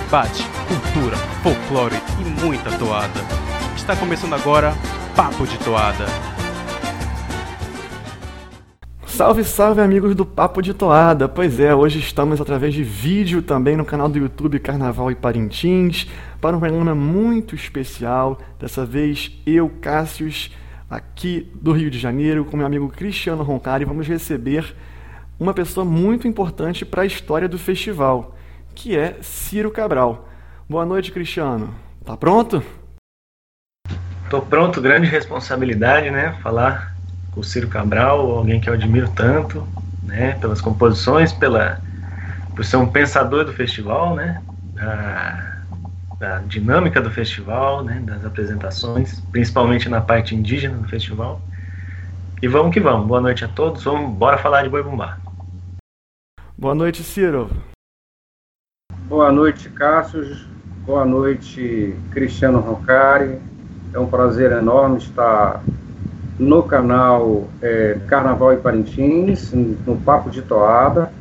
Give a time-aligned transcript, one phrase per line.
[0.00, 3.18] debate, cultura, folclore e muita toada.
[3.74, 4.74] Está começando agora
[5.16, 6.04] Papo de Toada.
[9.06, 11.26] Salve, salve amigos do Papo de Toada!
[11.26, 16.06] Pois é, hoje estamos através de vídeo também no canal do YouTube Carnaval e Parintins
[16.42, 18.38] para um programa muito especial.
[18.60, 20.54] Dessa vez eu, Cássius,
[20.90, 24.76] aqui do Rio de Janeiro, com meu amigo Cristiano Roncari, vamos receber
[25.40, 28.35] uma pessoa muito importante para a história do festival,
[28.76, 30.28] que é Ciro Cabral.
[30.68, 31.74] Boa noite, Cristiano.
[32.04, 32.62] Tá pronto?
[34.28, 36.38] Tô pronto, grande responsabilidade, né?
[36.42, 36.94] Falar
[37.32, 39.66] com o Ciro Cabral, alguém que eu admiro tanto,
[40.02, 40.32] né?
[40.40, 41.80] Pelas composições, pela
[42.54, 44.42] por ser um pensador do festival, né?
[44.74, 45.56] Da,
[46.18, 48.02] da dinâmica do festival, né?
[48.04, 51.40] Das apresentações, principalmente na parte indígena do festival.
[52.42, 53.06] E vamos que vamos.
[53.06, 53.82] Boa noite a todos.
[53.84, 55.18] Vamos, bora falar de Boi Bumbá.
[56.58, 57.50] Boa noite, Ciro.
[59.08, 60.36] Boa noite, Cássio.
[60.84, 63.38] Boa noite, Cristiano Roncari.
[63.94, 65.62] É um prazer enorme estar
[66.36, 71.12] no canal é, Carnaval e Parintins, no Papo de Toada.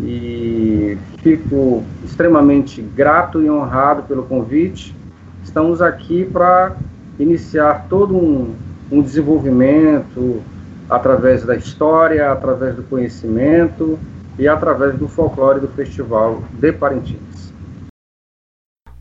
[0.00, 4.96] E fico extremamente grato e honrado pelo convite.
[5.44, 6.76] Estamos aqui para
[7.18, 8.54] iniciar todo um,
[8.90, 10.42] um desenvolvimento
[10.88, 13.98] através da história, através do conhecimento
[14.38, 17.52] e através do folclore do Festival de Parintins.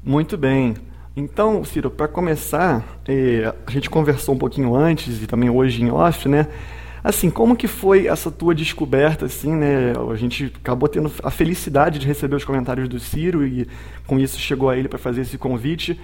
[0.04, 0.76] Muito bem.
[1.16, 5.90] Então, Ciro, para começar, eh, a gente conversou um pouquinho antes e também hoje em
[5.90, 6.48] off, né?
[7.04, 9.94] Assim, como que foi essa tua descoberta, assim, né?
[10.12, 13.68] A gente acabou tendo a felicidade de receber os comentários do Ciro e
[14.06, 16.00] com isso chegou a ele para fazer esse convite.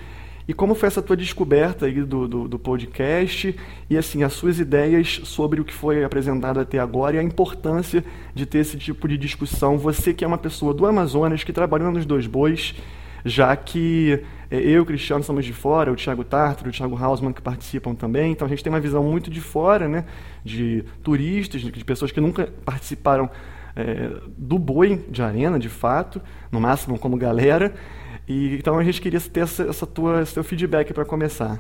[0.48, 3.56] E como foi essa tua descoberta aí do, do, do, podcast
[3.90, 8.04] e assim as suas ideias sobre o que foi apresentado até agora e a importância
[8.36, 9.78] de ter esse tipo de discussão?
[9.78, 12.76] Você que é uma pessoa do Amazonas que trabalhou nos dois bois,
[13.24, 17.42] já que é, eu Cristiano somos de fora, o Thiago Tartar, o Thiago Hausmann que
[17.42, 20.04] participam também, então a gente tem uma visão muito de fora, né,
[20.44, 23.30] de turistas, de pessoas que nunca participaram
[23.76, 27.74] é, do boi de arena, de fato, no máximo como galera.
[28.28, 31.60] E, então a gente queria ter essa, essa tua, esse teu feedback para começar.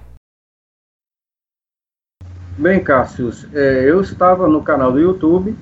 [2.57, 5.55] Bem, Cássius, é, eu estava no canal do YouTube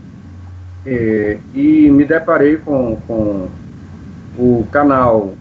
[0.85, 3.49] é, e me deparei com, com
[4.37, 5.33] o canal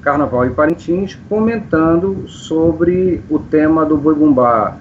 [0.00, 4.78] Carnaval e Parintins comentando sobre o tema do Boi Bumbá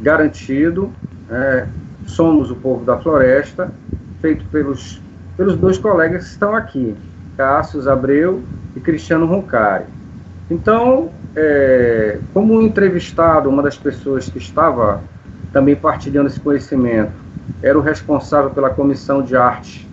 [0.00, 0.92] garantido,
[1.30, 1.66] é,
[2.06, 3.72] Somos o Povo da Floresta,
[4.20, 5.00] feito pelos,
[5.36, 6.94] pelos dois colegas que estão aqui,
[7.36, 8.42] Cássius Abreu
[8.76, 9.84] e Cristiano Roncari.
[10.50, 15.00] Então, é, como entrevistado, uma das pessoas que estava
[15.52, 17.12] também partilhando esse conhecimento
[17.62, 19.88] era o responsável pela comissão de arte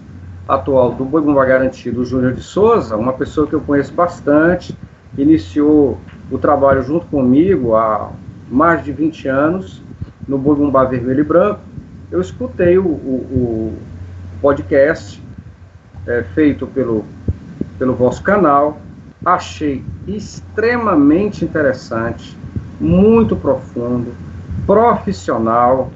[0.47, 4.78] atual do Boi Bumbá Garantido, Júnior de Souza, uma pessoa que eu conheço bastante,
[5.18, 5.97] iniciou
[6.29, 8.12] o trabalho junto comigo há
[8.50, 9.81] mais de 20 anos
[10.28, 11.62] no Boi Bumbá Vermelho e Branco.
[12.12, 13.79] Eu escutei o, o, o
[14.41, 15.22] podcast
[16.06, 17.06] é, feito pelo
[17.81, 18.77] pelo vosso canal.
[19.25, 22.37] Achei extremamente interessante,
[22.79, 24.13] muito profundo,
[24.67, 25.89] profissional,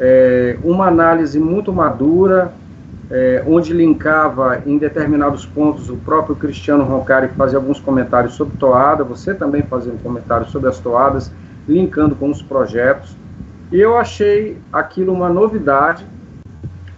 [0.00, 2.54] é, uma análise muito madura,
[3.10, 9.04] é, onde linkava em determinados pontos o próprio Cristiano Roncari fazia alguns comentários sobre toada,
[9.04, 11.30] você também fazia um comentário sobre as toadas,
[11.68, 13.14] linkando com os projetos.
[13.70, 16.06] E eu achei aquilo uma novidade,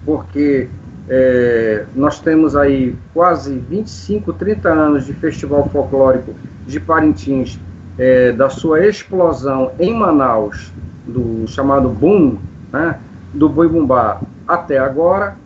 [0.05, 0.69] porque
[1.09, 6.35] é, nós temos aí quase 25, 30 anos de festival folclórico
[6.67, 7.59] de Parintins,
[7.99, 10.71] é, da sua explosão em Manaus,
[11.07, 12.37] do chamado boom,
[12.71, 12.99] né,
[13.33, 15.37] do boi bumbá até agora,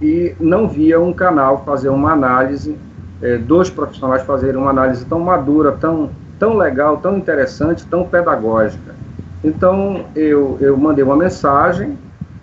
[0.00, 2.76] e não via um canal fazer uma análise,
[3.22, 8.94] é, dois profissionais fazerem uma análise tão madura, tão, tão legal, tão interessante, tão pedagógica.
[9.42, 11.98] Então eu, eu mandei uma mensagem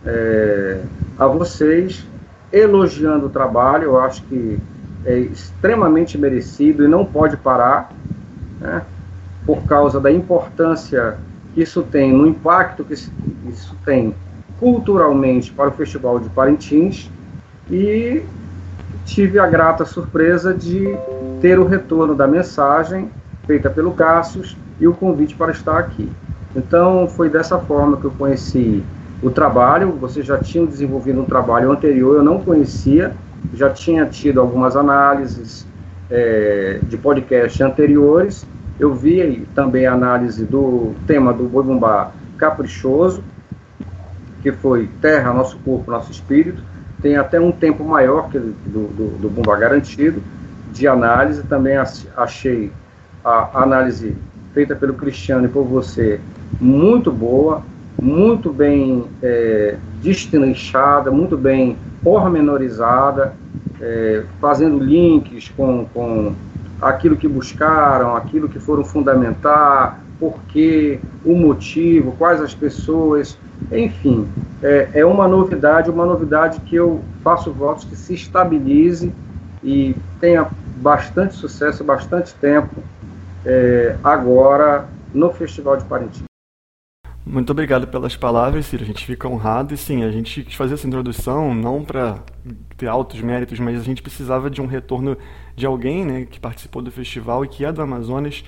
[0.06, 0.82] é,
[1.18, 2.06] a vocês
[2.52, 4.60] elogiando o trabalho, eu acho que
[5.06, 7.92] é extremamente merecido e não pode parar,
[8.60, 8.82] né,
[9.46, 11.18] por causa da importância
[11.54, 14.14] que isso tem, no impacto que isso tem
[14.60, 17.10] culturalmente para o Festival de Parintins,
[17.70, 18.24] e
[19.06, 20.96] tive a grata surpresa de
[21.42, 23.10] ter o retorno da mensagem
[23.48, 24.44] feita pelo Cássio
[24.80, 26.12] e o convite para estar aqui.
[26.56, 28.84] Então, foi dessa forma que eu conheci
[29.22, 33.14] o trabalho, você já tinha desenvolvido um trabalho anterior, eu não conhecia,
[33.54, 35.66] já tinha tido algumas análises
[36.10, 38.46] é, de podcast anteriores,
[38.80, 43.24] eu vi também a análise do tema do Boi Bumbá Caprichoso,
[44.42, 46.64] que foi Terra, Nosso Corpo, Nosso Espírito,
[47.02, 50.22] tem até um tempo maior que do, do, do Bumbá Garantido,
[50.72, 52.72] de análise, também achei
[53.24, 54.16] a análise
[54.54, 56.20] feita pelo Cristiano e por você
[56.60, 57.64] muito boa,
[58.02, 63.36] muito bem é, destrinchada, muito bem pormenorizada,
[63.80, 66.34] é, fazendo links com, com
[66.82, 73.38] aquilo que buscaram, aquilo que foram fundamentar, por quê, o motivo, quais as pessoas,
[73.72, 74.28] enfim,
[74.62, 79.14] é, é uma novidade, uma novidade que eu faço votos que se estabilize
[79.64, 80.48] e tenha
[80.78, 82.84] bastante sucesso, bastante tempo
[83.46, 86.31] é, agora no Festival de Parintins.
[87.24, 88.84] Muito obrigado pelas palavras, Ciro.
[88.84, 92.18] A gente fica honrado e sim, a gente quis fazer essa introdução não para
[92.76, 95.16] ter altos méritos, mas a gente precisava de um retorno
[95.56, 98.44] de alguém né, que participou do festival e que é do Amazonas.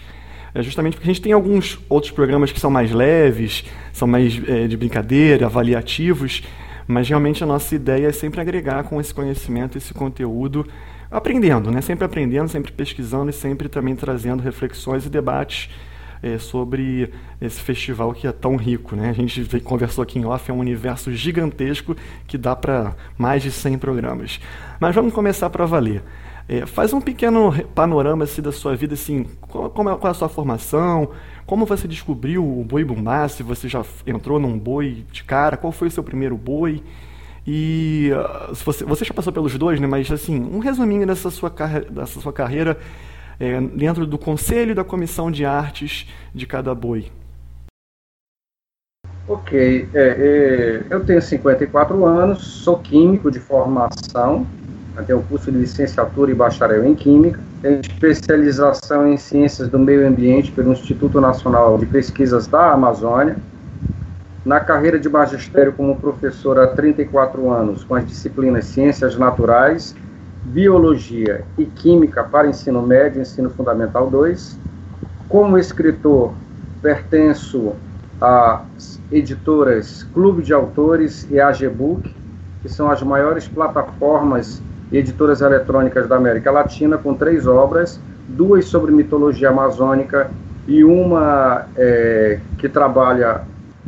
[0.56, 4.42] É justamente porque a gente tem alguns outros programas que são mais leves, são mais
[4.48, 6.42] é, de brincadeira, avaliativos,
[6.88, 10.66] mas realmente a nossa ideia é sempre agregar com esse conhecimento, esse conteúdo,
[11.12, 11.80] aprendendo, né?
[11.80, 15.70] sempre aprendendo, sempre pesquisando e sempre também trazendo reflexões e debates
[16.24, 17.12] é, sobre
[17.42, 18.96] esse festival que é tão rico.
[18.96, 19.10] Né?
[19.10, 23.52] A gente conversou aqui em off, é um universo gigantesco que dá para mais de
[23.52, 24.40] 100 programas.
[24.80, 26.02] Mas vamos começar para valer.
[26.48, 30.14] É, faz um pequeno panorama assim, da sua vida, assim, qual, é, qual, é, a
[30.14, 31.10] sua formação,
[31.46, 35.72] como você descobriu o boi bumbá, se você já entrou num boi de cara, qual
[35.72, 36.84] foi o seu primeiro boi,
[37.48, 41.50] e uh, você, você já passou pelos dois, né, mas assim, um resuminho dessa sua,
[41.90, 42.78] dessa sua carreira
[43.40, 47.12] é, dentro do conselho e da comissão de artes de cada boi?
[49.28, 54.46] Ok, é, é, eu tenho 54 anos, sou químico de formação,
[55.08, 60.52] tenho curso de licenciatura e bacharel em Química, tenho especialização em Ciências do Meio Ambiente
[60.52, 63.38] pelo Instituto Nacional de Pesquisas da Amazônia,
[64.46, 69.96] na carreira de magistério como professor há 34 anos, com as disciplinas Ciências Naturais
[70.46, 74.60] Biologia e Química para ensino médio ensino fundamental 2.
[75.30, 76.34] Como escritor,
[76.82, 77.74] pertenço
[78.20, 82.14] às editoras Clube de Autores e AGBook,
[82.62, 84.62] que são as maiores plataformas
[84.92, 90.30] e editoras eletrônicas da América Latina, com três obras, duas sobre mitologia amazônica
[90.68, 93.42] e uma é, que trabalha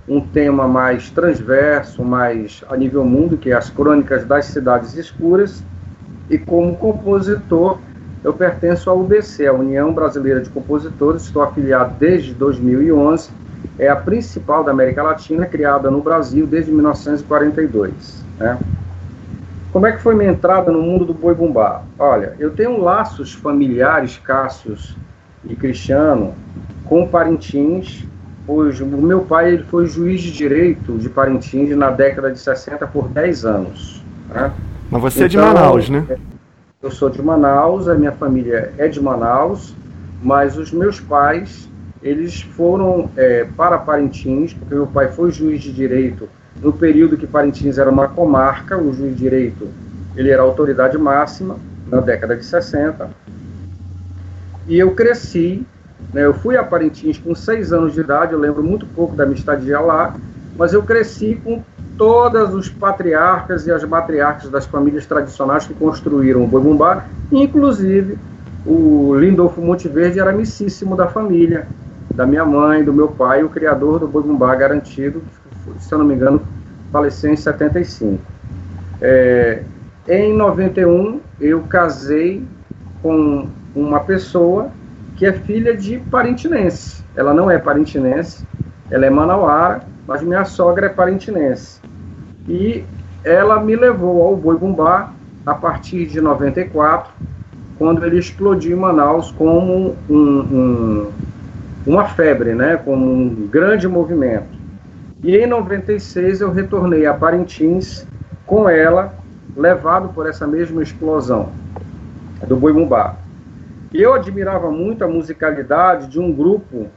[0.07, 5.63] um tema mais transverso, mais a nível mundo, que é as Crônicas das Cidades Escuras,
[6.29, 7.79] e como compositor,
[8.23, 13.29] eu pertenço à UBC, a União Brasileira de Compositores, estou afiliado desde 2011,
[13.77, 18.23] é a principal da América Latina, criada no Brasil desde 1942.
[18.39, 18.57] Né?
[19.71, 21.83] Como é que foi minha entrada no mundo do boi bumbá?
[21.99, 24.95] Olha, eu tenho laços familiares, Cássios
[25.43, 26.33] e Cristiano,
[26.85, 28.05] com Parintins,
[28.47, 32.87] pois o meu pai ele foi juiz de direito de Parintins na década de 60
[32.87, 34.03] por 10 anos.
[34.29, 34.51] Né?
[34.89, 36.17] Mas você então, é de então, Manaus, né?
[36.81, 39.75] Eu sou de Manaus, a minha família é de Manaus,
[40.21, 41.67] mas os meus pais,
[42.01, 46.29] eles foram é, para Parintins, porque meu pai foi juiz de direito
[46.61, 49.67] no período que Parintins era uma comarca, o juiz de direito,
[50.15, 53.09] ele era autoridade máxima, na década de 60.
[54.67, 55.65] E eu cresci,
[56.13, 59.25] né, eu fui a Parintins com seis anos de idade, eu lembro muito pouco da
[59.25, 60.15] minha estadia lá,
[60.57, 61.61] mas eu cresci com
[61.97, 68.17] todas os patriarcas e as matriarcas das famílias tradicionais que construíram o Boi Bumbá, inclusive
[68.65, 71.67] o Lindolfo Monteverde era amicíssimo da família,
[72.13, 75.21] da minha mãe, do meu pai, o criador do Boi Bumbá garantido,
[75.79, 76.41] se eu não me engano,
[76.91, 78.19] faleceu em 75.
[79.01, 79.63] É,
[80.07, 82.43] em 91, eu casei
[83.01, 84.69] com uma pessoa
[85.15, 87.03] que é filha de parintinense.
[87.15, 88.45] Ela não é parintinense,
[88.89, 91.79] ela é manauara, mas minha sogra é parintinense.
[92.47, 92.83] E
[93.23, 95.11] ela me levou ao Boi Bumbá
[95.45, 97.11] a partir de 94,
[97.77, 101.11] quando ele explodiu em Manaus como um, um,
[101.85, 104.55] uma febre, né, como um grande movimento.
[105.23, 108.07] E em 96 eu retornei a Parintins
[108.45, 109.13] com ela,
[109.55, 111.49] levado por essa mesma explosão
[112.47, 113.15] do Boi Bumbá.
[113.93, 116.87] Eu admirava muito a musicalidade de um grupo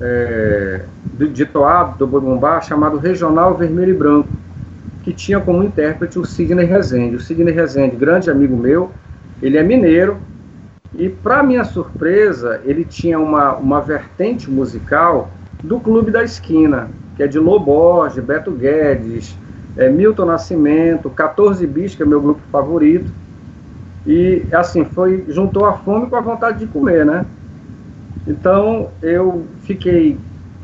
[0.00, 0.80] é,
[1.18, 4.28] de, toado do Boi Bumbá chamado Regional Vermelho e Branco,
[5.02, 7.16] que tinha como intérprete o Sidney Rezende.
[7.16, 8.90] O Sidney Rezende, grande amigo meu,
[9.42, 10.16] ele é mineiro,
[10.94, 15.30] e para minha surpresa, ele tinha uma, uma vertente musical
[15.62, 19.36] do Clube da Esquina, que é de Loborges, Beto Guedes,
[19.76, 23.10] é, Milton Nascimento, 14 Bis, que é meu grupo favorito.
[24.06, 27.24] E assim, foi juntou a fome com a vontade de comer, né?
[28.30, 30.16] Então eu fiquei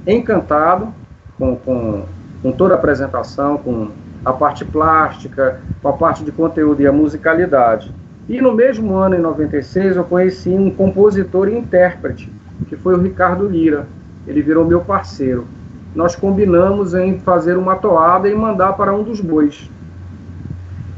[0.06, 0.94] encantado
[1.36, 2.04] com, com,
[2.40, 3.90] com toda a apresentação, com
[4.24, 7.92] a parte plástica, com a parte de conteúdo e a musicalidade.
[8.28, 12.32] E no mesmo ano, em 96, eu conheci um compositor e intérprete,
[12.68, 13.86] que foi o Ricardo Lira.
[14.28, 15.44] Ele virou meu parceiro.
[15.92, 19.68] Nós combinamos em fazer uma toada e mandar para um dos bois.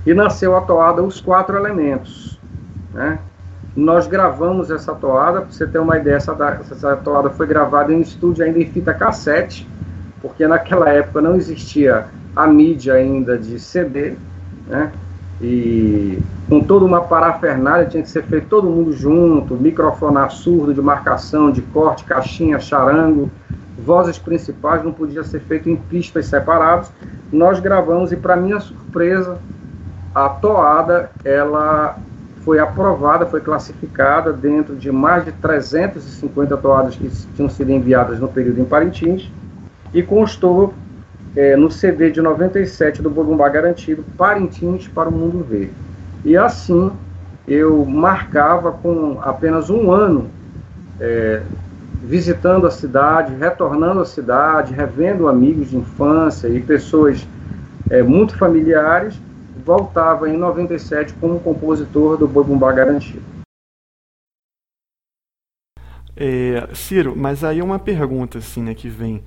[0.04, 2.38] E nasceu a toada Os Quatro Elementos.
[2.92, 3.18] Né?
[3.78, 6.36] Nós gravamos essa toada, para você ter uma ideia, essa,
[6.68, 9.68] essa toada foi gravada em estúdio ainda em fita cassete,
[10.20, 14.14] porque naquela época não existia a mídia ainda de CD,
[14.66, 14.90] né?
[15.40, 16.18] E
[16.48, 21.52] com toda uma parafernália, tinha que ser feito todo mundo junto, microfone surdo de marcação,
[21.52, 23.30] de corte, caixinha, charango,
[23.78, 26.90] vozes principais, não podia ser feito em pistas separadas.
[27.32, 29.38] Nós gravamos e, para minha surpresa,
[30.12, 31.96] a toada ela
[32.48, 38.26] foi aprovada, foi classificada dentro de mais de 350 toadas que tinham sido enviadas no
[38.26, 39.30] período em Parintins
[39.92, 40.72] e constou
[41.36, 45.70] é, no CD de 97 do Bogumbá Garantido, Parintins para o Mundo Ver.
[46.24, 46.90] E assim
[47.46, 50.30] eu marcava com apenas um ano
[50.98, 51.42] é,
[52.02, 57.28] visitando a cidade, retornando à cidade, revendo amigos de infância e pessoas
[57.90, 59.20] é, muito familiares,
[59.68, 63.22] voltava em 97 como compositor do Bogumbá Garantido.
[66.16, 69.22] É, Ciro, mas aí uma pergunta assim, né, que vem.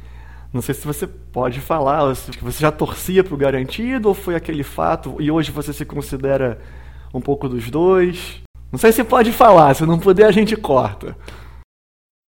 [0.52, 4.36] Não sei se você pode falar, se você já torcia para o garantido ou foi
[4.36, 6.60] aquele fato e hoje você se considera
[7.14, 8.42] um pouco dos dois?
[8.72, 11.16] Não sei se pode falar, se não puder a gente corta.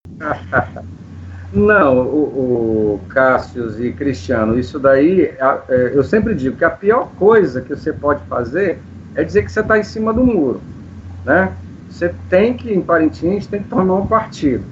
[1.53, 5.33] Não, o, o Cássio e Cristiano, isso daí,
[5.69, 8.79] é, eu sempre digo que a pior coisa que você pode fazer
[9.15, 10.61] é dizer que você está em cima do muro,
[11.23, 11.53] né?
[11.89, 14.63] Você tem que, em Parintins, tem que tomar um partido,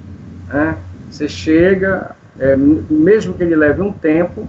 [0.48, 0.76] né?
[1.10, 4.46] Você chega, é, mesmo que ele leve um tempo,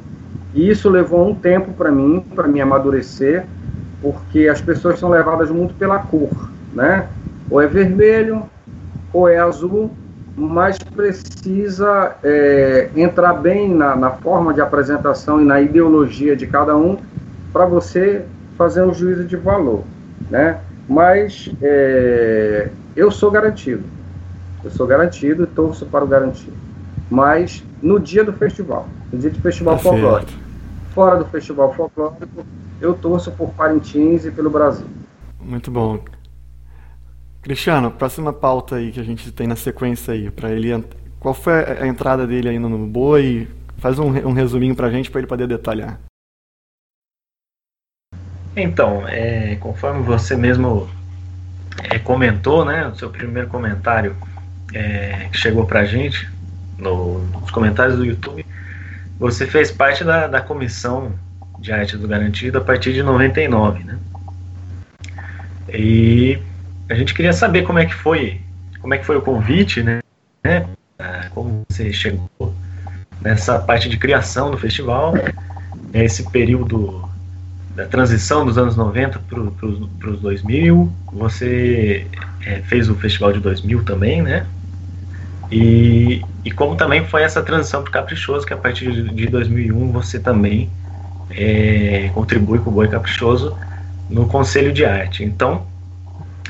[0.53, 3.46] e isso levou um tempo para mim, para me amadurecer,
[4.01, 7.08] porque as pessoas são levadas muito pela cor, né?
[7.50, 8.44] Ou é vermelho,
[9.13, 9.91] ou é azul,
[10.36, 16.75] mas precisa é, entrar bem na, na, forma de apresentação e na ideologia de cada
[16.75, 16.98] um
[17.54, 18.25] para você
[18.58, 19.84] fazer um juízo de valor,
[20.30, 20.60] né?
[20.88, 23.84] Mas é, eu sou garantido,
[24.63, 26.65] eu sou garantido e torço para o garantido
[27.10, 30.32] mas no dia do festival, no dia do festival tá folclórico.
[30.94, 32.46] Fora do festival folclórico,
[32.82, 34.88] eu torço por Parintins e pelo Brasil.
[35.39, 36.00] Muito bom.
[37.46, 40.84] Cristiano, próxima pauta aí que a gente tem na sequência aí, para ele,
[41.20, 43.48] qual foi a entrada dele aí no Boi?
[43.78, 46.00] Faz um, um resuminho para a gente para ele poder detalhar.
[48.56, 50.90] Então, é, conforme você mesmo
[51.84, 54.16] é, comentou, né, o seu primeiro comentário
[54.74, 56.28] é, que chegou para a gente,
[56.80, 58.44] no, nos comentários do YouTube,
[59.20, 61.14] você fez parte da, da comissão
[61.60, 64.00] de arte do Garantido a partir de 99, né?
[65.70, 66.40] E
[66.89, 68.42] a gente queria saber como é que foi,
[68.80, 70.00] como é que foi o convite, né?
[71.32, 72.54] Como você chegou
[73.22, 75.13] nessa parte de criação do festival,
[75.94, 77.10] esse período
[77.75, 82.08] da transição dos anos 90 para os 2000, você
[82.46, 84.46] é, fez o festival de 2000 também, né?
[85.51, 89.92] E, e como também foi essa transição para o Caprichoso, que a partir de 2001
[89.92, 90.70] você também
[91.32, 93.58] é, contribui com o Boi Caprichoso
[94.10, 95.24] no Conselho de Arte.
[95.24, 95.65] Então,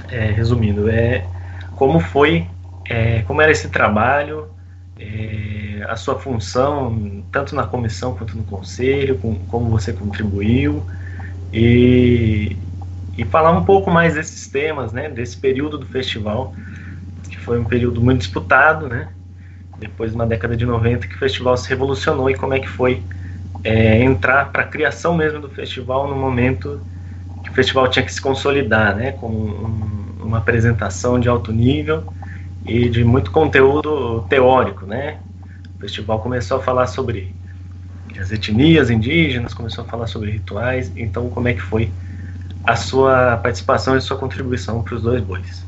[0.10, 1.28] é, resumindo, é
[1.76, 2.48] como foi,
[2.90, 4.50] é, como era esse trabalho,
[4.98, 10.88] é, a sua função, tanto na comissão quanto no conselho, com, como você contribuiu,
[11.54, 12.58] e,
[13.18, 16.56] e falar um pouco mais desses temas, né, desse período do festival,
[17.46, 19.10] foi um período muito disputado, né?
[19.78, 22.68] Depois de uma década de 90 que o festival se revolucionou e como é que
[22.68, 23.04] foi
[23.64, 26.82] é, entrar para a criação mesmo do festival no momento
[27.46, 29.12] que o festival tinha que se consolidar, né?
[29.14, 32.04] Com um, uma apresentação de alto nível
[32.66, 35.20] e de muito conteúdo teórico, né?
[35.78, 37.34] O festival começou a falar sobre
[38.20, 41.92] as etnias indígenas, começou a falar sobre rituais, então como é que foi
[42.64, 45.64] a sua participação e sua contribuição para os dois bois?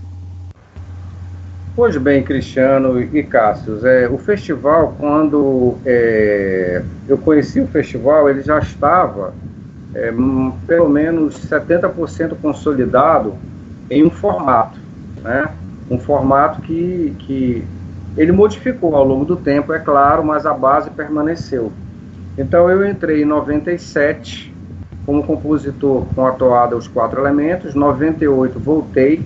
[1.75, 8.41] Pois bem, Cristiano e Cássio, é, o festival, quando é, eu conheci o festival, ele
[8.41, 9.35] já estava
[9.93, 10.13] é,
[10.65, 13.35] pelo menos 70% consolidado
[13.89, 14.77] em um formato,
[15.23, 15.49] né?
[15.89, 17.63] um formato que, que
[18.17, 21.71] ele modificou ao longo do tempo, é claro, mas a base permaneceu.
[22.37, 24.53] Então eu entrei em 97
[25.05, 29.23] como compositor com a toada Os Quatro Elementos, 98 voltei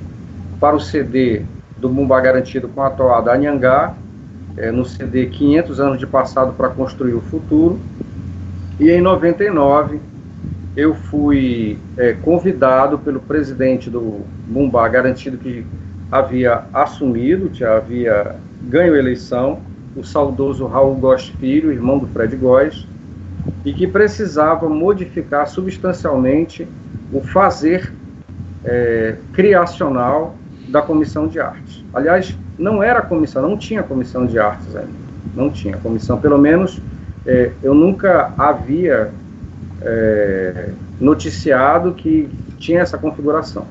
[0.60, 1.42] para o CD
[1.78, 3.96] do Bumba Garantido com a toada Anhangá,
[4.56, 7.80] é, no CD 500 anos de passado para construir o futuro.
[8.80, 10.00] E em 99
[10.76, 15.66] eu fui é, convidado pelo presidente do Bumbá garantido que
[16.12, 19.60] havia assumido, já havia ganho a eleição,
[19.96, 22.88] o saudoso Raul Góes Filho, irmão do Fred Góes,
[23.66, 26.68] e que precisava modificar substancialmente
[27.12, 27.92] o fazer
[28.64, 30.36] é, criacional
[30.70, 31.84] da comissão de artes.
[31.94, 34.92] Aliás, não era comissão, não tinha comissão de artes ainda,
[35.36, 36.80] não tinha comissão, pelo menos
[37.26, 39.12] é, eu nunca havia
[39.82, 40.70] é,
[41.00, 43.66] noticiado que tinha essa configuração.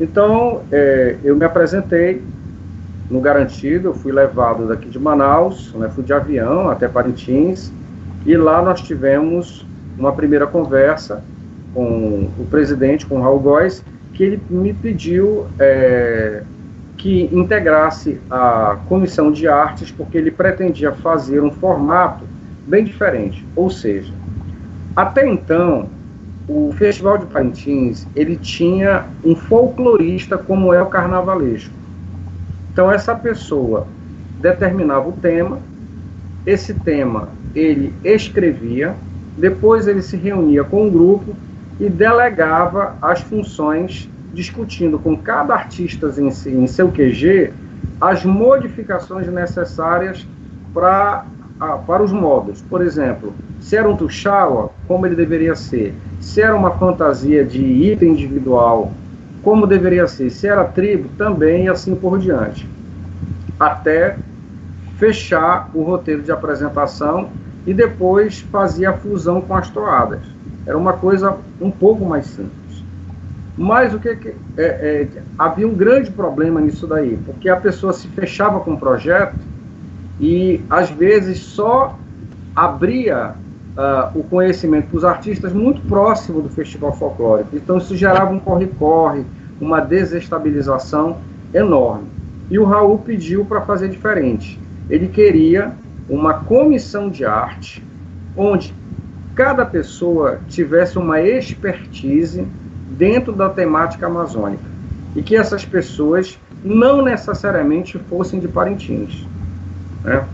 [0.00, 2.22] Então, é, eu me apresentei
[3.10, 7.70] no Garantido, eu fui levado daqui de Manaus, né, fui de avião até Parintins,
[8.26, 9.64] e lá nós tivemos
[9.98, 11.22] uma primeira conversa
[11.72, 16.42] com o presidente, com o Raul Góes, que ele me pediu é,
[16.96, 22.24] que integrasse a comissão de artes, porque ele pretendia fazer um formato
[22.66, 23.44] bem diferente.
[23.54, 24.12] Ou seja,
[24.94, 25.88] até então,
[26.46, 31.72] o Festival de Parintins, ele tinha um folclorista como é o carnavalesco.
[32.72, 33.86] Então essa pessoa
[34.40, 35.58] determinava o tema,
[36.44, 38.94] esse tema ele escrevia,
[39.38, 41.34] depois ele se reunia com um grupo
[41.80, 47.52] e delegava as funções, discutindo com cada artista em, si, em seu QG
[48.00, 50.26] as modificações necessárias
[50.72, 51.24] para
[51.60, 52.62] ah, para os modos.
[52.62, 55.94] Por exemplo, se era um tuxaua, como ele deveria ser.
[56.20, 58.92] Se era uma fantasia de item individual,
[59.42, 60.30] como deveria ser.
[60.30, 62.68] Se era tribo, também e assim por diante.
[63.58, 64.16] Até
[64.98, 67.28] fechar o roteiro de apresentação
[67.66, 70.20] e depois fazia a fusão com as toadas.
[70.66, 72.84] Era uma coisa um pouco mais simples.
[73.56, 75.08] Mas o que, que é, é,
[75.38, 79.36] havia um grande problema nisso daí, porque a pessoa se fechava com o projeto
[80.20, 81.98] e às vezes só
[82.54, 83.34] abria
[83.76, 87.56] uh, o conhecimento para os artistas muito próximo do festival folclórico.
[87.56, 89.24] Então isso gerava um corre-corre,
[89.60, 91.18] uma desestabilização
[91.52, 92.08] enorme.
[92.50, 94.58] E o Raul pediu para fazer diferente.
[94.88, 95.72] Ele queria
[96.08, 97.82] uma comissão de arte
[98.36, 98.74] onde
[99.34, 102.46] cada pessoa tivesse uma expertise
[102.90, 104.62] dentro da temática amazônica
[105.16, 109.26] e que essas pessoas não necessariamente fossem de Parintins.
[110.04, 110.24] Né?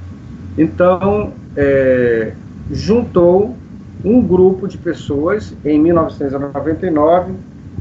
[0.59, 2.33] Então, é,
[2.71, 3.57] juntou
[4.05, 7.35] um grupo de pessoas em 1999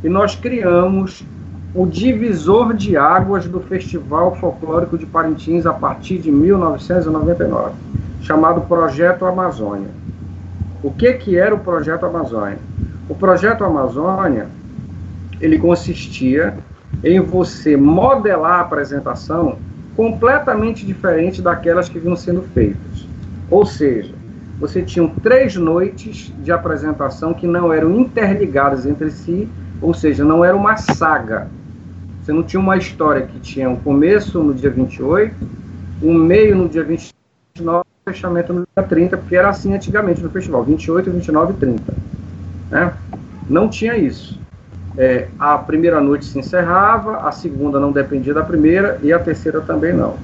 [0.04, 1.25] e nós criamos
[1.73, 7.73] o divisor de águas do Festival Folclórico de Parintins a partir de 1999,
[8.21, 9.89] chamado Projeto Amazônia.
[10.82, 12.58] O que, que era o Projeto Amazônia?
[13.08, 14.47] O Projeto Amazônia,
[15.39, 16.56] ele consistia
[17.04, 19.58] em você modelar a apresentação
[20.00, 23.06] completamente diferente daquelas que vinham sendo feitas.
[23.52, 24.16] Ou seja,
[24.58, 29.46] você tinha três noites de apresentação que não eram interligadas entre si,
[29.82, 31.50] ou seja, não era uma saga,
[32.22, 35.36] você não tinha uma história que tinha um começo no dia 28,
[36.02, 40.30] um meio no dia 29 e fechamento no dia 30, porque era assim antigamente no
[40.30, 41.94] festival, 28, 29 e 30.
[42.72, 42.94] Né?
[43.50, 44.40] Não tinha isso.
[44.97, 49.62] É, a primeira noite se encerrava, a segunda não dependia da primeira e a terceira
[49.62, 50.15] também não.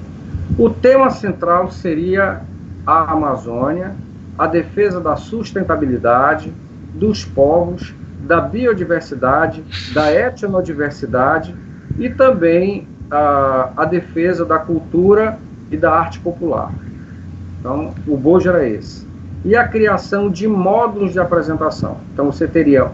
[0.58, 2.40] O tema central seria
[2.86, 3.94] a Amazônia,
[4.38, 6.52] a defesa da sustentabilidade,
[6.94, 11.54] dos povos, da biodiversidade, da etnodiversidade
[11.98, 15.38] e também a, a defesa da cultura
[15.70, 16.72] e da arte popular.
[17.60, 19.06] Então, o bojo era esse.
[19.44, 21.98] E a criação de módulos de apresentação.
[22.12, 22.90] Então, você teria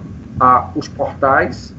[0.74, 1.74] os portais,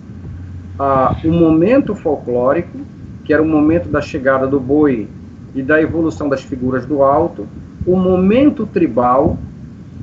[1.24, 2.80] o momento folclórico,
[3.24, 5.08] que era o momento da chegada do boi
[5.56, 7.48] e da evolução das figuras do alto,
[7.86, 9.38] o momento tribal,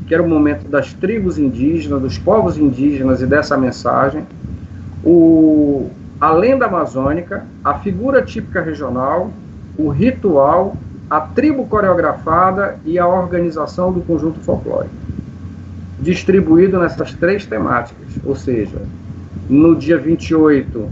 [0.06, 4.24] que era o momento das tribos indígenas, dos povos indígenas e dessa mensagem,
[5.04, 9.30] o, a lenda amazônica, a figura típica regional,
[9.78, 10.76] o ritual,
[11.08, 14.94] a tribo coreografada e a organização do conjunto folclórico.
[16.00, 18.80] Distribuído nessas três temáticas, ou seja,
[19.48, 20.88] no dia 28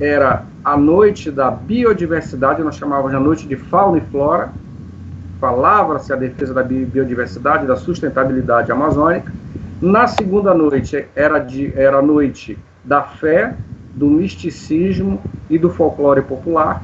[0.00, 4.50] era a noite da biodiversidade, nós chamávamos de a noite de fauna e flora,
[5.38, 9.30] falava-se a defesa da biodiversidade da sustentabilidade amazônica.
[9.80, 13.54] Na segunda noite era, de, era a noite da fé,
[13.94, 16.82] do misticismo e do folclore popular.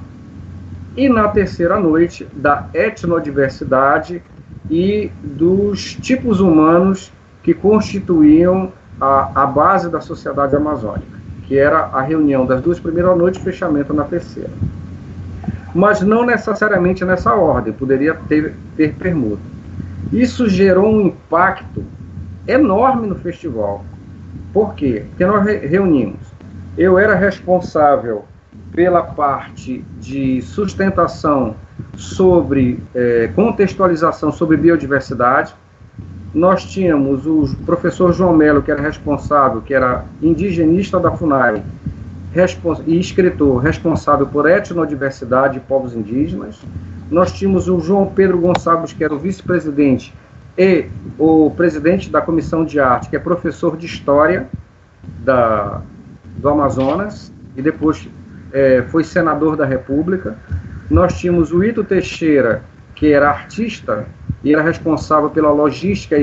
[0.95, 4.23] E na terceira noite, da etnodiversidade
[4.71, 7.11] e dos tipos humanos
[7.43, 13.17] que constituíam a, a base da sociedade amazônica, que era a reunião das duas primeiras
[13.17, 14.51] noites e fechamento na terceira.
[15.75, 19.43] Mas não necessariamente nessa ordem, poderia ter, ter permuta.
[20.13, 21.85] Isso gerou um impacto
[22.47, 23.85] enorme no festival.
[24.53, 25.05] Por quê?
[25.09, 26.33] Porque nós reunimos
[26.77, 28.25] eu era responsável
[28.73, 31.55] pela parte de sustentação
[31.97, 35.55] sobre é, contextualização sobre biodiversidade.
[36.35, 41.63] Nós tínhamos o professor João Melo, que era responsável, que era indigenista da FUNAI
[42.87, 46.59] e escritor responsável por etnodiversidade e povos indígenas.
[47.11, 50.15] Nós tínhamos o João Pedro Gonçalves, que era o vice-presidente
[50.57, 50.87] e
[51.19, 54.49] o presidente da comissão de arte, que é professor de história
[55.23, 55.83] da,
[56.39, 58.09] do Amazonas, e depois
[58.53, 60.37] é, foi senador da República.
[60.91, 62.63] Nós tínhamos o Ito Teixeira,
[62.95, 64.07] que era artista
[64.45, 66.17] e era responsável pela logística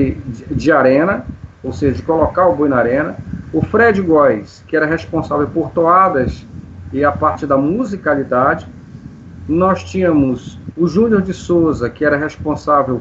[0.50, 1.24] de arena,
[1.62, 3.16] ou seja, de colocar o boi na arena.
[3.52, 6.46] O Fred Góes, que era responsável por toadas
[6.92, 8.66] e a parte da musicalidade.
[9.48, 13.00] Nós tínhamos o Júnior de Souza, que era responsável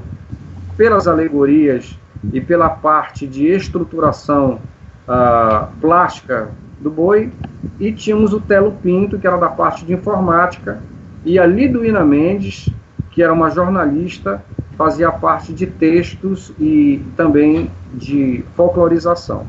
[0.75, 1.97] pelas alegorias
[2.31, 4.59] e pela parte de estruturação
[5.07, 7.31] uh, plástica do boi,
[7.79, 10.79] e tínhamos o Telo Pinto, que era da parte de informática,
[11.25, 12.73] e a Liduína Mendes,
[13.11, 14.41] que era uma jornalista,
[14.79, 19.45] fazia parte de textos e também de folclorização.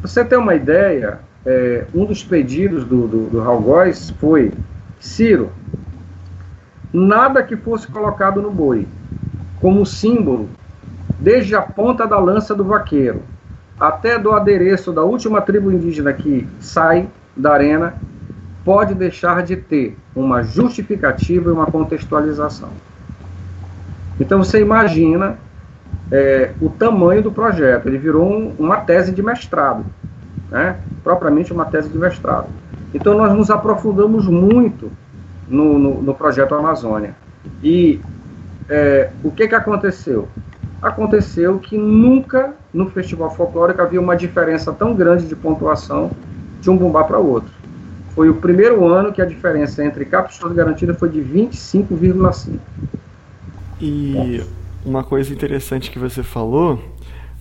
[0.00, 4.52] Pra você ter uma ideia, é, um dos pedidos do, do, do Raul Góes foi,
[4.98, 5.52] Ciro,
[6.92, 8.88] nada que fosse colocado no boi,
[9.60, 10.48] como símbolo,
[11.20, 13.22] desde a ponta da lança do vaqueiro,
[13.78, 17.94] até do adereço da última tribo indígena que sai da arena,
[18.64, 22.70] pode deixar de ter uma justificativa e uma contextualização.
[24.18, 25.38] Então você imagina
[26.10, 27.86] é, o tamanho do projeto.
[27.86, 29.84] Ele virou um, uma tese de mestrado,
[30.50, 30.76] né?
[31.02, 32.48] propriamente uma tese de mestrado.
[32.94, 34.90] Então nós nos aprofundamos muito
[35.48, 37.14] no, no, no projeto Amazônia.
[37.62, 38.00] E
[38.68, 40.28] é, o que, que aconteceu?
[40.80, 46.10] Aconteceu que nunca no Festival Folclórico havia uma diferença tão grande de pontuação
[46.60, 47.50] de um bumbá para o outro.
[48.14, 52.58] Foi o primeiro ano que a diferença entre e Garantida foi de 25,5.
[53.80, 54.42] E
[54.84, 56.82] uma coisa interessante que você falou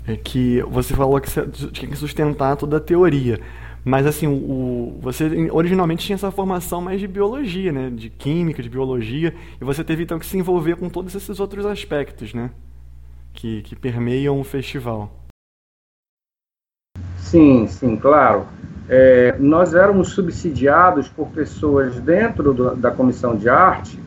[0.07, 3.39] é que você falou que você tinha que sustentar toda a teoria.
[3.83, 7.91] Mas assim, o, você originalmente tinha essa formação mais de biologia, né?
[7.91, 11.65] De química, de biologia, e você teve então que se envolver com todos esses outros
[11.65, 12.49] aspectos, né?
[13.31, 15.11] Que, que permeiam o festival.
[17.17, 18.47] Sim, sim, claro.
[18.89, 23.99] É, nós éramos subsidiados por pessoas dentro do, da comissão de arte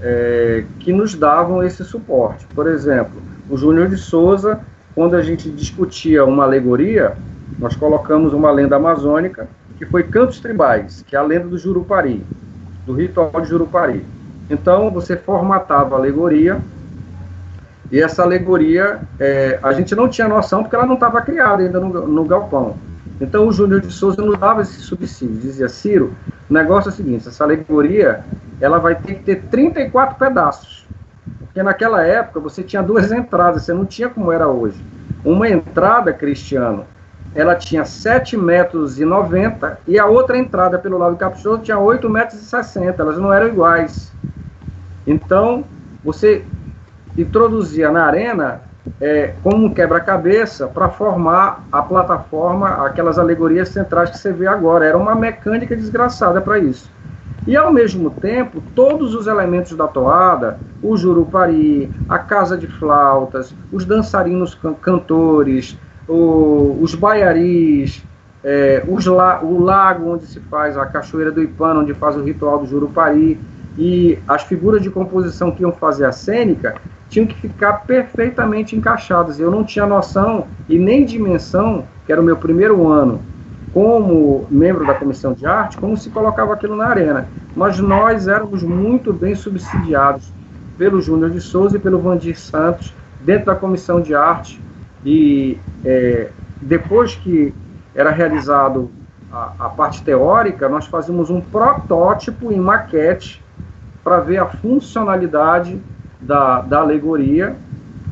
[0.00, 2.46] é, que nos davam esse suporte.
[2.54, 4.60] Por exemplo, o Júnior de Souza,
[4.94, 7.16] quando a gente discutia uma alegoria,
[7.58, 12.24] nós colocamos uma lenda amazônica que foi Cantos Tribais, que é a lenda do Jurupari,
[12.84, 14.04] do ritual de Jurupari.
[14.50, 16.60] Então, você formatava a alegoria
[17.90, 21.80] e essa alegoria, é, a gente não tinha noção porque ela não estava criada ainda
[21.80, 22.76] no, no galpão.
[23.20, 26.14] Então o Júnior de Souza nos dava esse subsídio, dizia, Ciro,
[26.48, 28.24] o negócio é o seguinte, essa alegoria,
[28.60, 30.86] ela vai ter que ter 34 pedaços.
[31.40, 34.82] Porque naquela época você tinha duas entradas, você não tinha como era hoje.
[35.24, 36.86] Uma entrada, Cristiano,
[37.34, 42.08] ela tinha 7 metros e 90 e a outra entrada pelo lado caprichoso tinha 8
[42.08, 44.12] metros e 60, elas não eram iguais.
[45.06, 45.64] Então,
[46.04, 46.44] você
[47.16, 48.62] introduzia na arena
[49.00, 54.86] é, como um quebra-cabeça para formar a plataforma, aquelas alegorias centrais que você vê agora.
[54.86, 56.90] Era uma mecânica desgraçada para isso.
[57.46, 63.54] E ao mesmo tempo, todos os elementos da toada, o jurupari, a casa de flautas,
[63.72, 68.04] os dançarinos can cantores, o, os baiaris,
[68.44, 72.22] é, os la o lago onde se faz a cachoeira do Ipano, onde faz o
[72.22, 73.40] ritual do jurupari,
[73.78, 76.74] e as figuras de composição que iam fazer a cênica,
[77.08, 79.40] tinham que ficar perfeitamente encaixadas.
[79.40, 83.20] Eu não tinha noção e nem dimensão, que era o meu primeiro ano
[83.72, 87.28] como membro da comissão de arte, como se colocava aquilo na arena.
[87.54, 90.32] Mas nós éramos muito bem subsidiados
[90.76, 94.60] pelo Júnior de Souza e pelo Vandir Santos dentro da comissão de arte.
[95.04, 96.30] E é,
[96.62, 97.54] depois que
[97.94, 98.90] era realizado
[99.30, 103.42] a, a parte teórica, nós fazíamos um protótipo em maquete
[104.02, 105.80] para ver a funcionalidade
[106.20, 107.56] da, da alegoria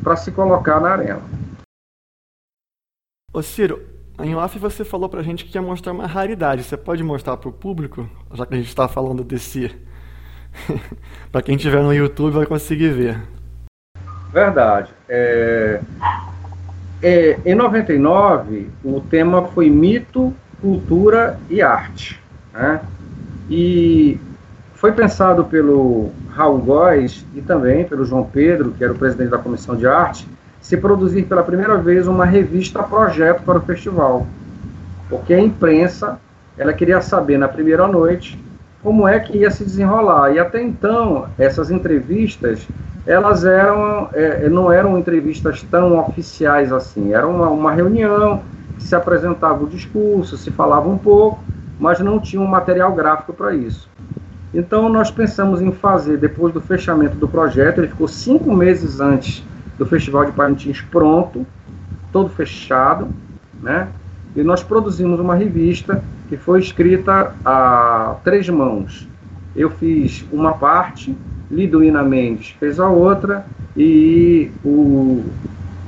[0.03, 1.21] para se colocar na arena.
[3.33, 3.81] Ô Ciro,
[4.19, 6.63] em off você falou para a gente que ia mostrar uma raridade.
[6.63, 9.75] Você pode mostrar para o público, já que a gente está falando desse.
[11.31, 13.21] para quem estiver no YouTube vai conseguir ver.
[14.31, 14.91] Verdade.
[15.07, 15.81] É...
[17.01, 22.19] É, em 99, o tema foi mito, cultura e arte.
[22.51, 22.81] Né?
[23.49, 24.19] E
[24.77, 29.39] foi pensado pelo Raul Góes e também pelo João Pedro, que era o presidente da
[29.39, 30.27] comissão de arte,
[30.61, 34.27] se produzir pela primeira vez uma revista projeto para o festival.
[35.09, 36.19] Porque a imprensa,
[36.55, 38.39] ela queria saber na primeira noite
[38.83, 40.31] como é que ia se desenrolar.
[40.31, 42.67] E até então, essas entrevistas,
[43.07, 48.43] elas eram, é, não eram entrevistas tão oficiais assim, era uma, uma reunião,
[48.77, 51.39] se apresentava o discurso, se falava um pouco,
[51.79, 53.89] mas não tinha um material gráfico para isso.
[54.53, 59.43] Então nós pensamos em fazer, depois do fechamento do projeto, ele ficou cinco meses antes
[59.77, 61.45] do Festival de Parintins pronto,
[62.11, 63.07] todo fechado,
[63.61, 63.89] né?
[64.35, 69.07] E nós produzimos uma revista que foi escrita a três mãos.
[69.55, 71.15] Eu fiz uma parte,
[71.49, 75.23] Liduína Mendes fez a outra e o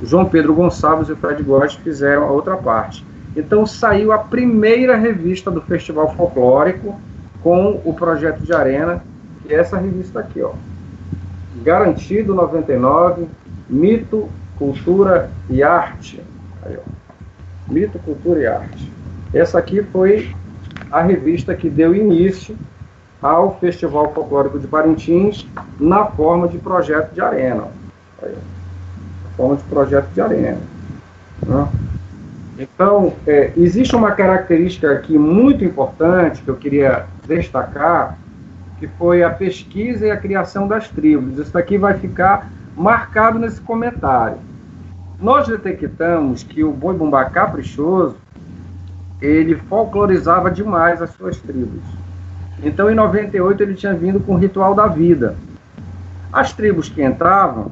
[0.03, 3.05] João Pedro Gonçalves e o Fred Góes fizeram a outra parte.
[3.35, 6.99] Então saiu a primeira revista do Festival Folclórico
[7.41, 9.03] com o projeto de arena,
[9.43, 10.51] que é essa revista aqui, ó.
[11.63, 13.27] Garantido 99,
[13.69, 16.21] Mito, Cultura e Arte.
[16.63, 17.71] Aí, ó.
[17.71, 18.91] Mito, Cultura e Arte.
[19.33, 20.35] Essa aqui foi
[20.91, 22.57] a revista que deu início
[23.21, 25.47] ao Festival Folclórico de Parintins
[25.79, 27.67] na forma de projeto de arena.
[28.21, 28.33] Aí,
[29.35, 30.57] forma de projeto de arena.
[31.45, 31.67] Né?
[32.59, 38.17] Então, é, existe uma característica aqui muito importante que eu queria destacar,
[38.79, 41.37] que foi a pesquisa e a criação das tribos.
[41.37, 44.37] Isso aqui vai ficar marcado nesse comentário.
[45.19, 48.15] Nós detectamos que o boi bumbá caprichoso
[49.21, 51.81] ele folclorizava demais as suas tribos.
[52.63, 55.35] Então, em 98, ele tinha vindo com o ritual da vida.
[56.31, 57.71] As tribos que entravam,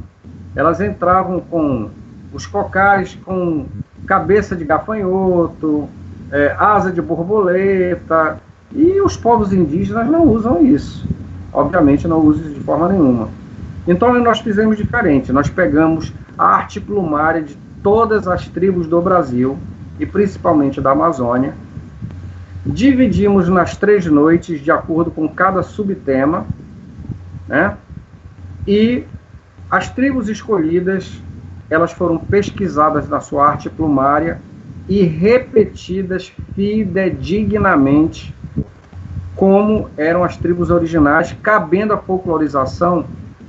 [0.56, 1.90] elas entravam com
[2.34, 3.66] os cocais com
[4.06, 5.88] cabeça de gafanhoto,
[6.32, 8.40] é, asa de borboleta,
[8.72, 11.08] e os povos indígenas não usam isso.
[11.54, 13.30] Obviamente, não usam de forma nenhuma.
[13.88, 15.32] Então, nós fizemos diferente.
[15.32, 19.58] Nós pegamos a arte plumária de todas as tribos do Brasil,
[20.00, 21.54] e principalmente da Amazônia.
[22.66, 26.46] Dividimos nas três noites de acordo com cada subtema,
[27.48, 27.78] né?
[28.68, 29.06] E
[29.70, 31.22] as tribos escolhidas,
[31.70, 34.42] elas foram pesquisadas na sua arte plumária
[34.90, 38.34] e repetidas fidedignamente
[39.38, 43.06] como eram as tribos originais, cabendo a folclorização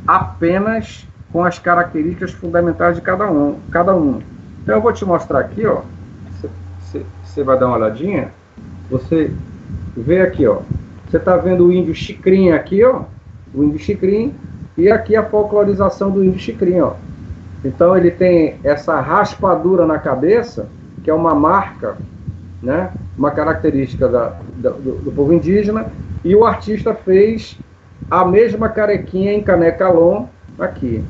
[0.07, 3.59] apenas com as características fundamentais de cada um.
[3.71, 4.21] Cada um.
[4.63, 5.83] Então eu vou te mostrar aqui, ó
[7.39, 8.31] você vai dar uma olhadinha,
[8.91, 9.33] você
[9.97, 10.61] vê aqui, ó.
[11.09, 13.03] Você está vendo o índio chicrim aqui, ó.
[13.55, 14.35] O índio chicrim.
[14.77, 16.95] E aqui a folclorização do índio chicrim, ó.
[17.65, 20.69] Então ele tem essa raspadura na cabeça,
[21.05, 21.97] que é uma marca,
[22.61, 22.91] né?
[23.17, 25.87] Uma característica da do, do, povo indígena.
[26.25, 27.59] E o artista fez
[28.11, 30.27] a mesma carequinha em canecalon
[30.59, 31.03] aqui.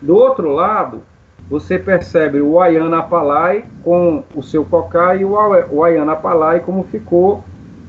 [0.00, 1.02] Do outro lado,
[1.50, 7.44] você percebe o Ayana Palai com o seu cocá e o Ayana Palai como ficou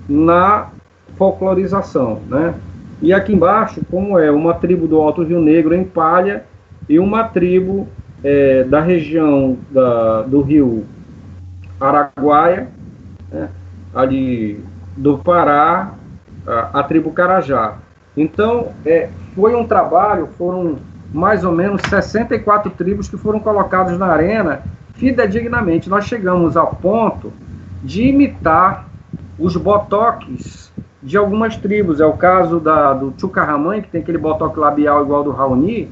[0.07, 0.69] na
[1.17, 2.55] folclorização, né?
[3.01, 6.43] E aqui embaixo, como é uma tribo do Alto Rio Negro em Palha
[6.88, 7.88] e uma tribo
[8.23, 10.85] é, da região da, do rio
[11.79, 12.67] Araguaia,
[13.31, 13.49] né?
[13.93, 14.62] ali
[14.99, 15.93] do Pará,
[16.45, 17.75] a, a tribo Carajá.
[18.17, 20.77] Então, é, foi um trabalho, foram
[21.13, 24.62] mais ou menos 64 tribos que foram colocadas na arena
[24.95, 25.89] fidedignamente.
[25.89, 27.31] Nós chegamos ao ponto
[27.81, 28.88] de imitar
[29.39, 30.69] os botoques
[31.01, 32.01] de algumas tribos.
[32.01, 35.89] É o caso da, do Chucarramãe, que tem aquele botoque labial igual do Raoni.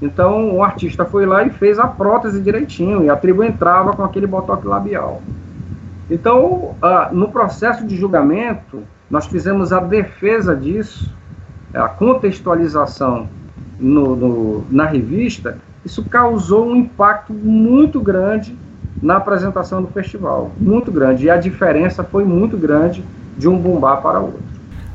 [0.00, 4.02] Então, o artista foi lá e fez a prótese direitinho, e a tribo entrava com
[4.02, 5.20] aquele botoque labial.
[6.10, 11.12] Então, ah, no processo de julgamento, nós fizemos a defesa disso,
[11.74, 13.28] a contextualização
[13.78, 18.56] no, no, na revista, isso causou um impacto muito grande
[19.02, 20.50] na apresentação do festival.
[20.58, 21.26] Muito grande.
[21.26, 23.04] E a diferença foi muito grande
[23.36, 24.42] de um bumbá para outro.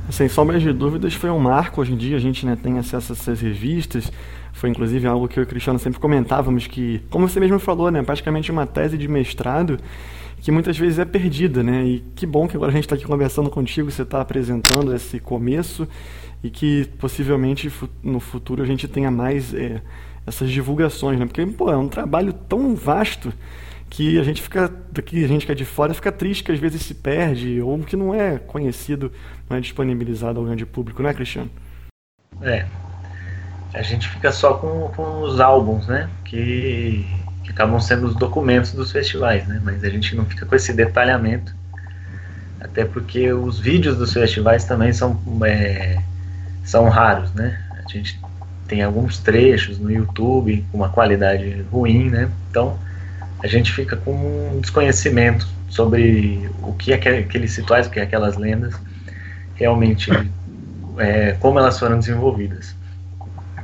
[0.10, 1.80] Sem sombras de dúvidas, foi um marco.
[1.80, 4.12] Hoje em dia a gente né, tem acesso a essas revistas.
[4.52, 7.90] Foi inclusive algo que eu e o Cristiano sempre comentávamos que, como você mesmo falou,
[7.90, 9.80] né, praticamente uma tese de mestrado
[10.44, 11.86] que muitas vezes é perdida, né?
[11.86, 15.18] E que bom que agora a gente está aqui conversando contigo, você está apresentando esse
[15.18, 15.88] começo
[16.44, 17.72] e que possivelmente
[18.04, 19.82] no futuro a gente tenha mais é,
[20.28, 21.26] essas divulgações, né?
[21.26, 23.32] Porque pô, é um trabalho tão vasto
[23.90, 26.60] que a gente fica daqui a gente que é de fora fica triste que às
[26.60, 29.14] vezes se perde ou que não é conhecido,
[29.50, 31.50] não é disponibilizado ao grande público, não é, Cristiano?
[32.42, 32.66] É.
[33.74, 36.10] A gente fica só com, com os álbuns, né?
[36.26, 37.06] Que,
[37.44, 39.62] que acabam sendo os documentos dos festivais, né?
[39.64, 41.54] Mas a gente não fica com esse detalhamento,
[42.60, 46.02] até porque os vídeos dos festivais também são é,
[46.64, 47.62] são raros, né?
[47.86, 48.20] A gente
[48.68, 52.30] tem alguns trechos no YouTube com uma qualidade ruim, né?
[52.50, 52.80] Então
[53.44, 58.74] a gente fica com um desconhecimento sobre o que aqueles rituais, o que aquelas lendas
[59.56, 60.10] realmente
[60.98, 62.76] é, como elas foram desenvolvidas.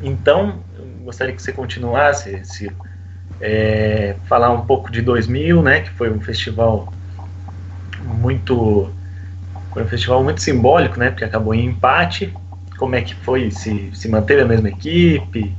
[0.01, 0.59] Então,
[1.03, 2.75] gostaria que você continuasse, Ciro,
[3.41, 6.91] é, falar um pouco de 2000, né, que foi um festival
[8.03, 8.91] muito
[9.73, 12.33] foi um festival muito simbólico, né, porque acabou em empate.
[12.77, 13.51] Como é que foi?
[13.51, 15.55] Se, se manteve a mesma equipe?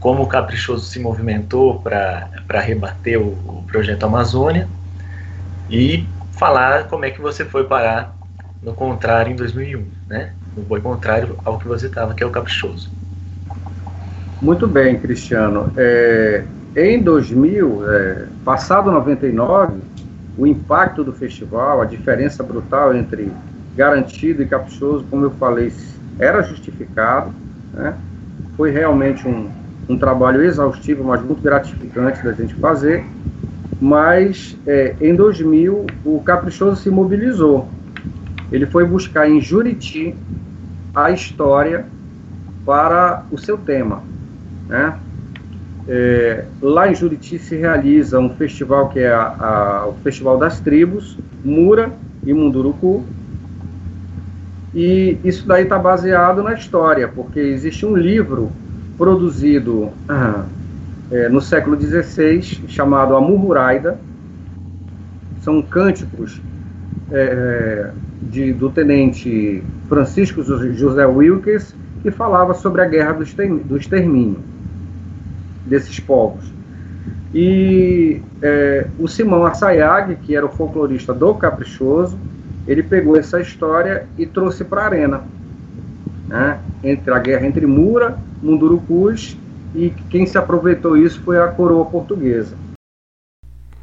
[0.00, 4.68] Como o Caprichoso se movimentou para rebater o, o projeto Amazônia?
[5.70, 8.16] E falar como é que você foi parar
[8.62, 10.32] no contrário em 2001, né?
[10.56, 12.90] No boi contrário ao que você estava, que é o Caprichoso.
[14.40, 15.72] Muito bem, Cristiano.
[15.76, 19.78] É, em 2000, é, passado 99,
[20.38, 23.30] o impacto do festival, a diferença brutal entre
[23.76, 25.72] garantido e caprichoso, como eu falei,
[26.18, 27.32] era justificado.
[27.74, 27.94] Né?
[28.56, 29.50] Foi realmente um,
[29.88, 33.04] um trabalho exaustivo, mas muito gratificante da gente fazer.
[33.80, 37.68] Mas é, em 2000, o caprichoso se mobilizou.
[38.50, 40.14] Ele foi buscar em Juriti
[40.94, 41.86] a história
[42.64, 44.02] para o seu tema.
[44.68, 44.96] Né?
[45.88, 50.60] É, lá em Juriti se realiza um festival que é a, a, o Festival das
[50.60, 51.90] Tribos, Mura
[52.24, 53.04] e Munduruku.
[54.74, 58.50] E isso daí está baseado na história, porque existe um livro
[58.96, 60.44] produzido ah,
[61.10, 63.98] é, no século XVI chamado Amururaida.
[65.42, 66.40] São cânticos
[67.10, 67.90] é,
[68.22, 74.52] de, do tenente Francisco José Wilkes que falava sobre a guerra do extermínio
[75.66, 76.52] desses povos.
[77.34, 82.18] E é, o Simão Assayag, que era o folclorista do Caprichoso,
[82.66, 85.22] ele pegou essa história e trouxe para a arena.
[86.28, 86.58] Né?
[86.84, 89.36] Entre a guerra entre Mura, Mundurucus,
[89.74, 92.56] e quem se aproveitou isso foi a coroa portuguesa.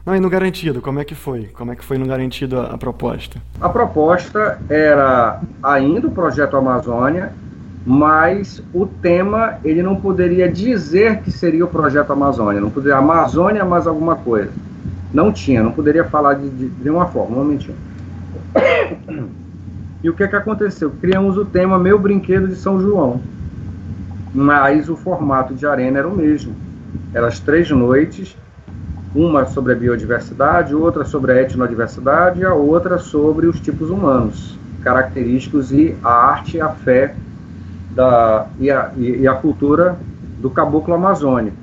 [0.05, 1.45] Ah, e no Garantido, como é que foi?
[1.47, 3.39] Como é que foi no Garantido a, a proposta?
[3.59, 7.31] A proposta era ainda o Projeto Amazônia,
[7.89, 13.65] mas o tema ele não poderia dizer que seria o projeto Amazônia, não poderia Amazônia
[13.65, 14.51] mais alguma coisa.
[15.11, 17.75] Não tinha, não poderia falar de, de, de uma forma, um momentinho.
[20.03, 20.91] E o que é que aconteceu?
[21.01, 23.19] Criamos o tema Meu Brinquedo de São João,
[24.31, 26.53] mas o formato de arena era o mesmo.
[27.11, 28.37] Eram as três noites,
[29.15, 34.59] uma sobre a biodiversidade, outra sobre a etnodiversidade e a outra sobre os tipos humanos,
[34.83, 37.15] característicos e a arte a fé
[37.91, 39.97] da, e, a, e a cultura
[40.39, 41.57] do caboclo amazônico.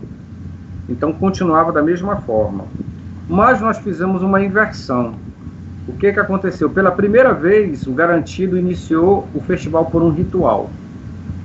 [0.89, 2.65] Então continuava da mesma forma.
[3.29, 5.15] Mas nós fizemos uma inversão.
[5.89, 6.69] O que, que aconteceu?
[6.71, 10.71] Pela primeira vez, o Garantido iniciou o festival por um ritual.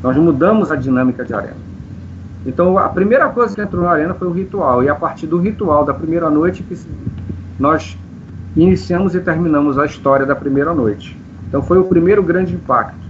[0.02, 1.72] Nós mudamos a dinâmica de arena.
[2.46, 4.84] Então, a primeira coisa que entrou na arena foi o ritual.
[4.84, 6.76] E a partir do ritual da primeira noite, que
[7.60, 7.98] nós
[8.56, 11.16] iniciamos e terminamos a história da primeira noite.
[11.48, 13.01] Então, foi o primeiro grande impacto.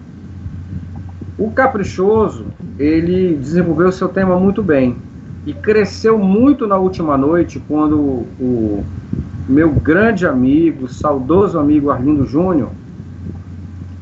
[1.42, 2.46] O Caprichoso,
[2.78, 4.98] ele desenvolveu seu tema muito bem
[5.44, 8.86] e cresceu muito na última noite quando o
[9.50, 12.70] meu grande amigo, saudoso amigo Arlindo Júnior,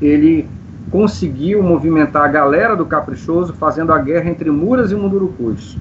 [0.01, 0.49] ele
[0.91, 5.77] conseguiu movimentar a galera do Caprichoso fazendo a guerra entre Muras e Mundurucus.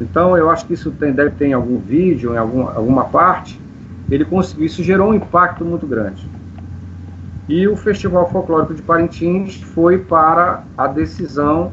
[0.00, 3.60] Então eu acho que isso tem, deve ter em algum vídeo, em algum, alguma parte.
[4.10, 6.26] Ele conseguiu, isso gerou um impacto muito grande.
[7.48, 11.72] E o Festival Folclórico de Parintins foi para a decisão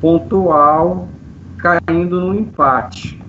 [0.00, 1.08] pontual,
[1.58, 3.20] caindo no empate.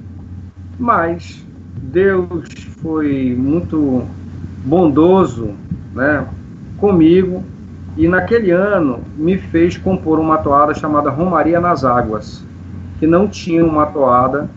[0.78, 1.46] Mas
[1.76, 2.48] Deus
[2.82, 4.06] foi muito
[4.64, 5.54] bondoso
[5.94, 6.26] né,
[6.78, 7.44] comigo
[7.98, 12.44] e naquele ano me fez compor uma toada chamada Romaria nas Águas,
[13.00, 14.50] que não tinha uma toada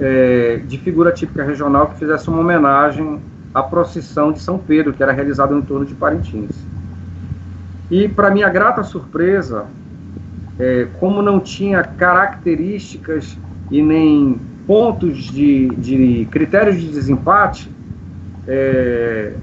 [0.00, 3.20] é, de figura típica regional que fizesse uma homenagem
[3.54, 6.50] a procissão de São Pedro, que era realizada no torno de Parintins.
[7.90, 9.66] E, para minha grata surpresa,
[10.58, 13.36] é, como não tinha características
[13.70, 17.70] e nem pontos de, de critérios de desempate,
[18.46, 19.34] é,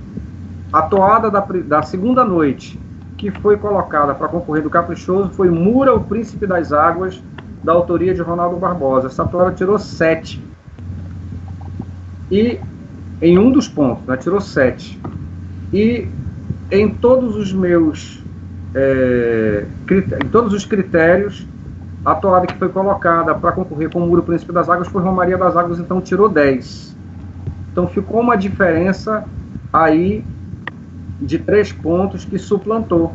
[0.72, 2.80] a toada da, da segunda noite,
[3.18, 7.22] que foi colocada para concorrer do Caprichoso, foi Mura, o Príncipe das Águas,
[7.64, 9.08] da autoria de Ronaldo Barbosa.
[9.08, 10.42] Essa toada tirou sete.
[12.32, 12.60] E
[13.22, 15.00] em um dos pontos, né, tirou sete.
[15.74, 16.08] E
[16.72, 18.20] em todos os meus
[18.74, 19.66] é,
[20.24, 21.46] em todos os critérios,
[22.06, 25.38] a toada que foi colocada para concorrer com o Muro Príncipe das Águas foi Romaria
[25.38, 26.96] das Águas, então tirou 10.
[27.72, 29.26] Então ficou uma diferença
[29.72, 30.24] aí
[31.22, 33.14] de três pontos que suplantou.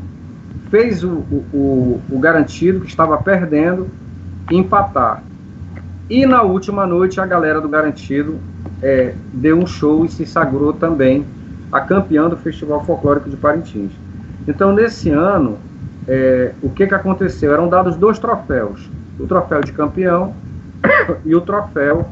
[0.70, 3.88] Fez o, o, o garantido, que estava perdendo,
[4.50, 5.22] empatar.
[6.10, 8.38] E na última noite, a galera do garantido
[8.82, 11.24] é, deu um show e se sagrou também
[11.72, 13.92] a campeã do Festival Folclórico de Parintins.
[14.46, 15.58] Então, nesse ano,
[16.06, 17.52] é, o que, que aconteceu?
[17.52, 20.34] Eram dados dois troféus: o troféu de campeão
[21.24, 22.08] e o troféu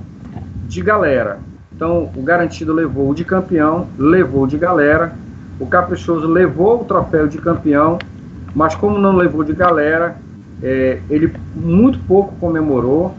[0.66, 1.38] de galera.
[1.74, 5.12] Então, o garantido levou o de campeão, levou o de galera.
[5.60, 7.98] O caprichoso levou o troféu de campeão,
[8.54, 10.16] mas como não levou de galera,
[10.62, 13.14] é, ele muito pouco comemorou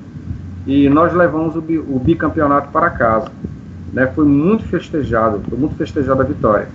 [0.65, 3.29] e nós levamos o, bi, o bicampeonato para casa.
[3.91, 4.07] Né?
[4.07, 6.67] Foi muito festejado, foi muito festejada a vitória.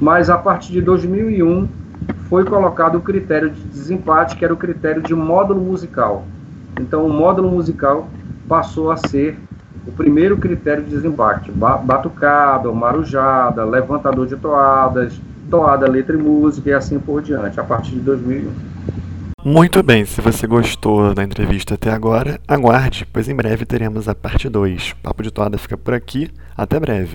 [0.00, 1.68] Mas a partir de 2001
[2.28, 6.24] foi colocado o critério de desempate, que era o critério de módulo musical.
[6.80, 8.08] Então, o módulo musical
[8.48, 9.38] passou a ser
[9.86, 11.50] o primeiro critério de desempate.
[11.50, 15.18] Batucada, marujada, levantador de toadas,
[15.48, 18.75] toada, letra e música e assim por diante, a partir de 2001.
[19.48, 24.14] Muito bem, se você gostou da entrevista até agora, aguarde, pois em breve teremos a
[24.14, 24.94] parte 2.
[24.94, 27.14] Papo de Toada fica por aqui, até breve.